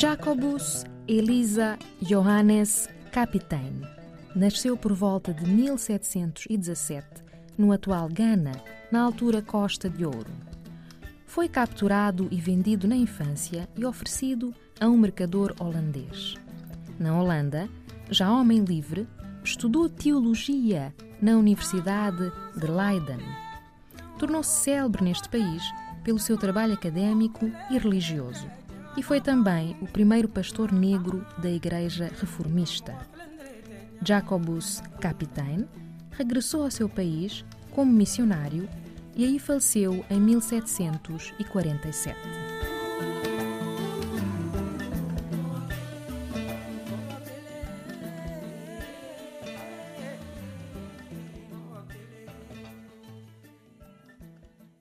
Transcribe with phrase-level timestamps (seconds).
[0.00, 3.82] Jacobus Elisa Johannes Kapitein
[4.34, 7.06] nasceu por volta de 1717
[7.58, 8.52] no atual Ghana,
[8.90, 10.32] na altura Costa de Ouro.
[11.26, 16.34] Foi capturado e vendido na infância e oferecido a um mercador holandês.
[16.98, 17.68] Na Holanda,
[18.10, 19.06] já homem livre,
[19.44, 23.20] estudou teologia na Universidade de Leiden.
[24.18, 25.62] Tornou-se célebre neste país
[26.02, 28.48] pelo seu trabalho académico e religioso
[29.00, 32.94] e foi também o primeiro pastor negro da Igreja Reformista.
[34.04, 35.66] Jacobus Kapitein
[36.10, 38.68] regressou ao seu país como missionário
[39.16, 42.14] e aí faleceu em 1747.